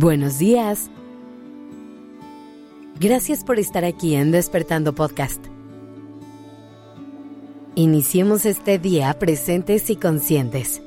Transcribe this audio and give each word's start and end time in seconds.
Buenos 0.00 0.38
días. 0.38 0.90
Gracias 3.00 3.42
por 3.42 3.58
estar 3.58 3.84
aquí 3.84 4.14
en 4.14 4.30
Despertando 4.30 4.94
Podcast. 4.94 5.44
Iniciemos 7.74 8.46
este 8.46 8.78
día 8.78 9.12
presentes 9.18 9.90
y 9.90 9.96
conscientes. 9.96 10.82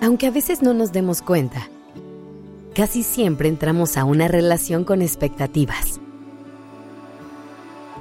Aunque 0.00 0.26
a 0.26 0.32
veces 0.32 0.62
no 0.62 0.74
nos 0.74 0.90
demos 0.90 1.22
cuenta, 1.22 1.68
casi 2.74 3.04
siempre 3.04 3.48
entramos 3.48 3.96
a 3.96 4.04
una 4.04 4.26
relación 4.26 4.82
con 4.82 5.00
expectativas. 5.00 6.00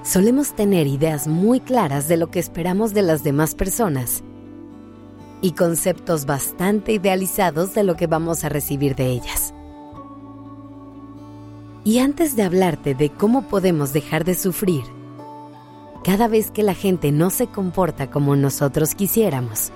Solemos 0.02 0.56
tener 0.56 0.88
ideas 0.88 1.28
muy 1.28 1.60
claras 1.60 2.08
de 2.08 2.18
lo 2.18 2.32
que 2.32 2.40
esperamos 2.40 2.96
de 2.96 3.04
las 3.04 3.24
demás 3.24 3.54
personas 3.54 4.24
y 5.42 5.52
conceptos 5.52 6.26
bastante 6.26 6.94
idealizados 6.94 7.74
de 7.74 7.84
lo 7.84 7.96
que 7.96 8.08
vamos 8.08 8.44
a 8.44 8.50
recibir 8.50 8.96
de 8.96 9.08
ellas. 9.08 9.54
Y 11.84 12.00
antes 12.00 12.36
de 12.36 12.44
hablarte 12.44 12.96
de 12.96 13.10
cómo 13.10 13.48
podemos 13.48 13.94
dejar 13.94 14.26
de 14.26 14.36
sufrir, 14.36 14.84
cada 16.04 16.28
vez 16.28 16.52
que 16.52 16.64
la 16.64 16.74
gente 16.74 17.12
no 17.12 17.30
se 17.30 17.48
comporta 17.48 18.10
como 18.10 18.36
nosotros 18.36 18.96
quisiéramos, 18.96 19.72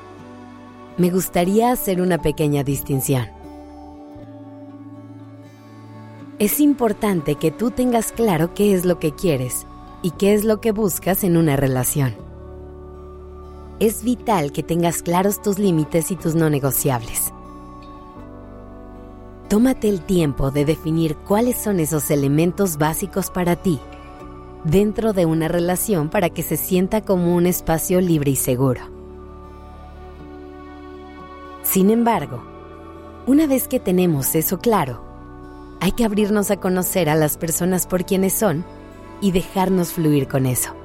me 0.98 1.10
gustaría 1.10 1.72
hacer 1.72 2.02
una 2.02 2.18
pequeña 2.18 2.64
distinción. 2.64 3.28
Es 6.40 6.60
importante 6.60 7.36
que 7.36 7.52
tú 7.52 7.72
tengas 7.72 8.12
claro 8.12 8.54
qué 8.54 8.74
es 8.74 8.84
lo 8.84 9.00
que 9.00 9.14
quieres 9.14 9.68
y 10.02 10.12
qué 10.12 10.34
es 10.34 10.44
lo 10.44 10.60
que 10.60 10.72
buscas 10.72 11.24
en 11.24 11.38
una 11.38 11.56
relación 11.56 12.21
es 13.82 14.04
vital 14.04 14.52
que 14.52 14.62
tengas 14.62 15.02
claros 15.02 15.42
tus 15.42 15.58
límites 15.58 16.12
y 16.12 16.16
tus 16.16 16.36
no 16.36 16.52
negociables. 16.52 17.34
Tómate 19.50 19.90
el 19.90 20.02
tiempo 20.02 20.52
de 20.52 20.66
definir 20.66 21.16
cuáles 21.16 21.58
son 21.58 21.80
esos 21.80 22.12
elementos 22.12 22.78
básicos 22.78 23.32
para 23.32 23.56
ti 23.56 23.80
dentro 24.64 25.14
de 25.14 25.26
una 25.26 25.48
relación 25.48 26.10
para 26.10 26.30
que 26.30 26.44
se 26.44 26.58
sienta 26.58 27.02
como 27.02 27.36
un 27.36 27.48
espacio 27.48 28.00
libre 28.02 28.30
y 28.30 28.36
seguro. 28.36 28.82
Sin 31.64 31.90
embargo, 31.90 32.44
una 33.26 33.48
vez 33.48 33.68
que 33.68 33.80
tenemos 33.80 34.36
eso 34.36 34.60
claro, 34.60 35.02
hay 35.80 35.94
que 35.94 36.06
abrirnos 36.06 36.52
a 36.52 36.58
conocer 36.58 37.10
a 37.10 37.16
las 37.16 37.36
personas 37.36 37.88
por 37.88 38.06
quienes 38.06 38.34
son 38.34 38.64
y 39.22 39.32
dejarnos 39.32 39.94
fluir 39.94 40.28
con 40.28 40.46
eso. 40.46 40.81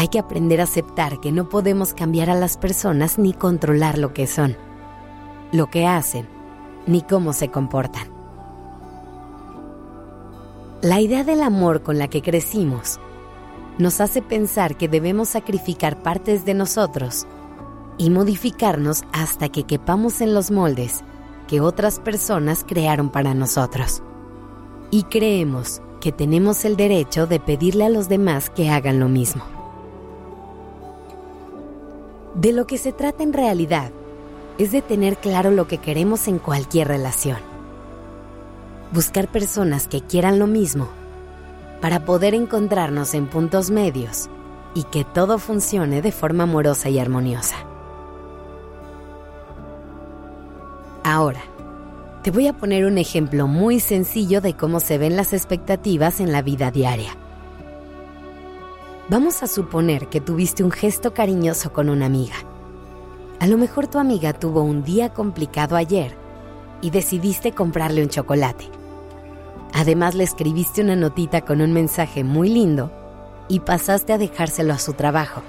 Hay 0.00 0.08
que 0.08 0.18
aprender 0.18 0.62
a 0.62 0.64
aceptar 0.64 1.20
que 1.20 1.30
no 1.30 1.50
podemos 1.50 1.92
cambiar 1.92 2.30
a 2.30 2.34
las 2.34 2.56
personas 2.56 3.18
ni 3.18 3.34
controlar 3.34 3.98
lo 3.98 4.14
que 4.14 4.26
son, 4.26 4.56
lo 5.52 5.66
que 5.66 5.86
hacen, 5.86 6.26
ni 6.86 7.02
cómo 7.02 7.34
se 7.34 7.50
comportan. 7.50 8.08
La 10.80 11.02
idea 11.02 11.22
del 11.22 11.42
amor 11.42 11.82
con 11.82 11.98
la 11.98 12.08
que 12.08 12.22
crecimos 12.22 12.98
nos 13.76 14.00
hace 14.00 14.22
pensar 14.22 14.78
que 14.78 14.88
debemos 14.88 15.28
sacrificar 15.28 16.02
partes 16.02 16.46
de 16.46 16.54
nosotros 16.54 17.26
y 17.98 18.08
modificarnos 18.08 19.04
hasta 19.12 19.50
que 19.50 19.64
quepamos 19.64 20.22
en 20.22 20.32
los 20.32 20.50
moldes 20.50 21.04
que 21.46 21.60
otras 21.60 22.00
personas 22.00 22.64
crearon 22.66 23.10
para 23.10 23.34
nosotros. 23.34 24.02
Y 24.90 25.02
creemos 25.02 25.82
que 26.00 26.10
tenemos 26.10 26.64
el 26.64 26.78
derecho 26.78 27.26
de 27.26 27.38
pedirle 27.38 27.84
a 27.84 27.90
los 27.90 28.08
demás 28.08 28.48
que 28.48 28.70
hagan 28.70 28.98
lo 28.98 29.10
mismo. 29.10 29.59
De 32.34 32.52
lo 32.52 32.66
que 32.66 32.78
se 32.78 32.92
trata 32.92 33.22
en 33.22 33.32
realidad 33.32 33.90
es 34.58 34.70
de 34.70 34.82
tener 34.82 35.16
claro 35.16 35.50
lo 35.50 35.66
que 35.66 35.78
queremos 35.78 36.28
en 36.28 36.38
cualquier 36.38 36.88
relación. 36.88 37.38
Buscar 38.92 39.28
personas 39.28 39.88
que 39.88 40.00
quieran 40.00 40.38
lo 40.38 40.46
mismo 40.46 40.88
para 41.80 42.04
poder 42.04 42.34
encontrarnos 42.34 43.14
en 43.14 43.26
puntos 43.26 43.70
medios 43.70 44.28
y 44.74 44.84
que 44.84 45.04
todo 45.04 45.38
funcione 45.38 46.02
de 46.02 46.12
forma 46.12 46.44
amorosa 46.44 46.88
y 46.88 46.98
armoniosa. 46.98 47.56
Ahora, 51.02 51.40
te 52.22 52.30
voy 52.30 52.46
a 52.46 52.52
poner 52.52 52.84
un 52.84 52.98
ejemplo 52.98 53.48
muy 53.48 53.80
sencillo 53.80 54.40
de 54.40 54.54
cómo 54.54 54.78
se 54.78 54.98
ven 54.98 55.16
las 55.16 55.32
expectativas 55.32 56.20
en 56.20 56.30
la 56.30 56.42
vida 56.42 56.70
diaria. 56.70 57.16
Vamos 59.10 59.42
a 59.42 59.48
suponer 59.48 60.06
que 60.06 60.20
tuviste 60.20 60.62
un 60.62 60.70
gesto 60.70 61.12
cariñoso 61.12 61.72
con 61.72 61.88
una 61.88 62.06
amiga. 62.06 62.36
A 63.40 63.48
lo 63.48 63.58
mejor 63.58 63.88
tu 63.88 63.98
amiga 63.98 64.32
tuvo 64.32 64.62
un 64.62 64.84
día 64.84 65.12
complicado 65.12 65.74
ayer 65.74 66.14
y 66.80 66.90
decidiste 66.90 67.50
comprarle 67.50 68.04
un 68.04 68.08
chocolate. 68.08 68.66
Además 69.74 70.14
le 70.14 70.22
escribiste 70.22 70.80
una 70.80 70.94
notita 70.94 71.40
con 71.40 71.60
un 71.60 71.72
mensaje 71.72 72.22
muy 72.22 72.50
lindo 72.50 72.92
y 73.48 73.58
pasaste 73.58 74.12
a 74.12 74.18
dejárselo 74.18 74.72
a 74.72 74.78
su 74.78 74.92
trabajo. 74.92 75.42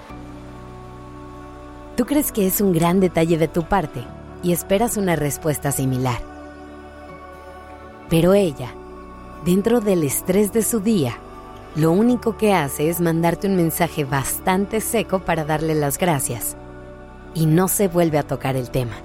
Tú 1.96 2.08
crees 2.08 2.32
que 2.32 2.48
es 2.48 2.62
un 2.62 2.74
gran 2.74 3.00
detalle 3.00 3.38
de 3.38 3.48
tu 3.48 3.62
parte 3.62 4.04
y 4.42 4.54
esperas 4.54 4.98
una 4.98 5.16
respuesta 5.16 5.72
similar. 5.72 6.18
Pero 8.10 8.34
ella, 8.34 8.74
dentro 9.46 9.82
del 9.82 10.02
estrés 10.02 10.52
de 10.52 10.64
su 10.64 10.80
día, 10.80 11.14
lo 11.76 11.92
único 11.92 12.36
que 12.36 12.54
hace 12.54 12.90
es 12.90 13.00
mandarte 13.00 13.48
un 13.48 13.56
mensaje 13.56 14.04
bastante 14.04 14.82
seco 14.82 15.20
para 15.20 15.46
darle 15.46 15.74
las 15.74 15.98
gracias 15.98 16.58
y 17.34 17.46
no 17.46 17.70
se 17.70 17.88
vuelve 17.88 18.18
a 18.18 18.24
tocar 18.24 18.58
el 18.58 18.70
tema. 18.70 18.96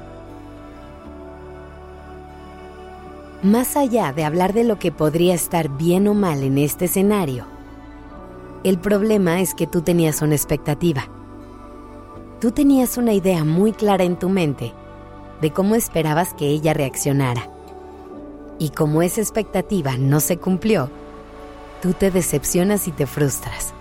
Más 3.42 3.76
allá 3.76 4.12
de 4.12 4.24
hablar 4.24 4.52
de 4.52 4.64
lo 4.64 4.78
que 4.78 4.90
podría 4.90 5.34
estar 5.34 5.68
bien 5.68 6.08
o 6.08 6.14
mal 6.14 6.42
en 6.42 6.58
este 6.58 6.86
escenario, 6.86 7.44
el 8.64 8.78
problema 8.78 9.40
es 9.40 9.54
que 9.54 9.68
tú 9.68 9.82
tenías 9.82 10.20
una 10.22 10.34
expectativa. 10.34 11.08
Tú 12.40 12.50
tenías 12.50 12.96
una 12.96 13.12
idea 13.12 13.44
muy 13.44 13.72
clara 13.72 14.02
en 14.02 14.18
tu 14.18 14.28
mente 14.28 14.72
de 15.40 15.52
cómo 15.52 15.76
esperabas 15.76 16.34
que 16.34 16.48
ella 16.48 16.74
reaccionara. 16.74 17.48
Y 18.58 18.70
como 18.70 19.02
esa 19.02 19.20
expectativa 19.20 19.96
no 19.96 20.18
se 20.18 20.38
cumplió, 20.38 20.90
tú 21.80 21.92
te 21.92 22.10
decepcionas 22.10 22.88
y 22.88 22.92
te 22.92 23.06
frustras. 23.06 23.72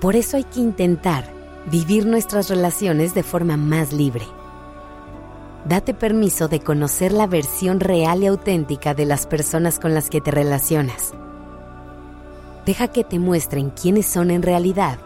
Por 0.00 0.16
eso 0.16 0.36
hay 0.36 0.44
que 0.44 0.60
intentar 0.60 1.30
vivir 1.70 2.06
nuestras 2.06 2.48
relaciones 2.48 3.14
de 3.14 3.22
forma 3.22 3.56
más 3.56 3.92
libre. 3.92 4.26
Date 5.64 5.94
permiso 5.94 6.48
de 6.48 6.58
conocer 6.58 7.12
la 7.12 7.28
versión 7.28 7.78
real 7.78 8.24
y 8.24 8.26
auténtica 8.26 8.94
de 8.94 9.06
las 9.06 9.26
personas 9.26 9.78
con 9.78 9.94
las 9.94 10.10
que 10.10 10.20
te 10.20 10.32
relacionas. 10.32 11.12
Deja 12.66 12.88
que 12.88 13.04
te 13.04 13.20
muestren 13.20 13.70
quiénes 13.70 14.06
son 14.06 14.32
en 14.32 14.42
realidad 14.42 14.98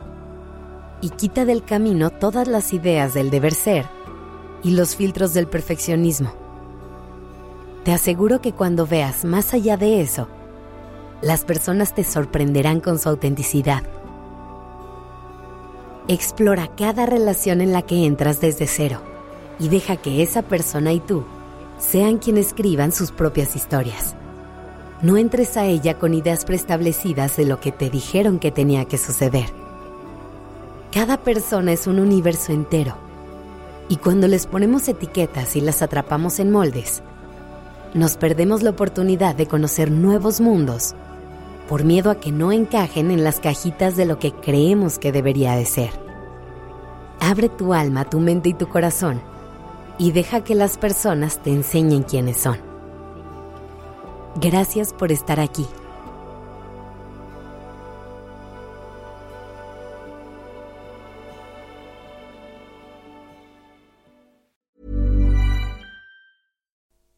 y 1.03 1.11
quita 1.11 1.45
del 1.45 1.63
camino 1.63 2.09
todas 2.11 2.49
las 2.49 2.73
ideas 2.73 3.13
del 3.13 3.29
deber 3.29 3.53
ser 3.53 3.87
y 4.63 4.71
los 4.71 4.97
filtros 4.97 5.35
del 5.35 5.47
perfeccionismo. 5.47 6.46
Te 7.87 7.93
aseguro 7.93 8.41
que 8.41 8.53
cuando 8.53 8.85
veas 8.85 9.25
más 9.25 9.55
allá 9.55 9.77
de 9.77 10.01
eso, 10.01 10.27
las 11.23 11.45
personas 11.45 11.95
te 11.95 12.03
sorprenderán 12.03 12.81
con 12.81 12.99
su 12.99 13.09
autenticidad. 13.09 13.85
Explora 16.09 16.67
cada 16.77 17.07
relación 17.07 17.61
en 17.61 17.71
la 17.71 17.83
que 17.83 18.05
entras 18.05 18.41
desde 18.41 18.67
cero 18.67 19.03
y 19.61 19.69
deja 19.69 19.95
que 19.95 20.25
esa 20.25 20.43
persona 20.43 20.93
y 20.93 20.99
tú 20.99 21.27
sean 21.79 22.19
quienes 22.19 22.49
escriban 22.49 22.91
sus 22.91 23.13
propias 23.13 23.55
historias. 23.55 24.17
No 25.01 25.17
entres 25.17 25.57
a 25.57 25.65
ella 25.67 25.97
con 25.97 26.13
ideas 26.13 26.45
preestablecidas 26.45 27.37
de 27.37 27.45
lo 27.45 27.61
que 27.61 27.71
te 27.71 27.89
dijeron 27.89 28.41
que 28.41 28.51
tenía 28.51 28.87
que 28.87 28.99
suceder. 28.99 29.47
Cada 30.91 31.19
persona 31.19 31.71
es 31.73 31.87
un 31.87 32.01
universo 32.01 32.51
entero 32.51 32.97
y 33.89 33.99
cuando 33.99 34.27
les 34.27 34.49
ponemos 34.49 34.89
etiquetas 34.89 35.55
y 35.55 35.61
las 35.61 35.83
atrapamos 35.83 36.41
en 36.41 36.51
moldes, 36.51 37.05
nos 37.95 38.17
perdemos 38.17 38.63
la 38.63 38.71
oportunidad 38.71 39.35
de 39.35 39.47
conocer 39.47 39.91
nuevos 39.91 40.41
mundos 40.41 40.95
por 41.69 41.85
miedo 41.85 42.11
a 42.11 42.21
que 42.21 42.33
no 42.33 42.53
encajen 42.53 43.11
en 43.11 43.25
las 43.25 43.41
cajitas 43.41 43.97
de 43.97 44.07
lo 44.07 44.19
que 44.19 44.33
creemos 44.33 44.99
que 44.99 45.13
debería 45.13 45.57
de 45.57 45.65
ser. 45.65 45.91
Abre 47.21 47.49
tu 47.49 47.75
alma, 47.75 48.09
tu 48.09 48.21
mente 48.21 48.51
y 48.51 48.55
tu 48.55 48.69
corazón 48.69 49.21
y 49.99 50.13
deja 50.13 50.45
que 50.45 50.55
las 50.55 50.79
personas 50.79 51.43
te 51.43 51.51
enseñen 51.51 52.03
quiénes 52.03 52.37
son. 52.37 52.59
Gracias 54.37 54.93
por 54.93 55.13
estar 55.13 55.41
aquí. 55.41 55.67